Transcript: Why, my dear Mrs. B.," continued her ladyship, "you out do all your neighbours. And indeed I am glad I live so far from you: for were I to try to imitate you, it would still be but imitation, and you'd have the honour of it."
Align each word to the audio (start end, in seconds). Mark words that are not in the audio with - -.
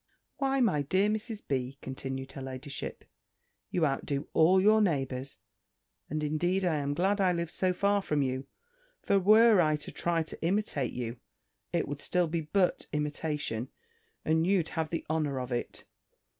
Why, 0.37 0.61
my 0.61 0.81
dear 0.81 1.09
Mrs. 1.09 1.43
B.," 1.47 1.77
continued 1.79 2.31
her 2.31 2.41
ladyship, 2.41 3.05
"you 3.69 3.85
out 3.85 4.03
do 4.03 4.29
all 4.33 4.59
your 4.59 4.81
neighbours. 4.81 5.37
And 6.09 6.23
indeed 6.23 6.65
I 6.65 6.77
am 6.77 6.95
glad 6.95 7.21
I 7.21 7.31
live 7.31 7.51
so 7.51 7.71
far 7.71 8.01
from 8.01 8.23
you: 8.23 8.47
for 9.03 9.19
were 9.19 9.61
I 9.61 9.75
to 9.75 9.91
try 9.91 10.23
to 10.23 10.41
imitate 10.41 10.93
you, 10.93 11.17
it 11.71 11.87
would 11.87 12.01
still 12.01 12.25
be 12.27 12.41
but 12.41 12.87
imitation, 12.91 13.67
and 14.25 14.47
you'd 14.47 14.69
have 14.69 14.89
the 14.89 15.05
honour 15.07 15.39
of 15.39 15.51
it." 15.51 15.83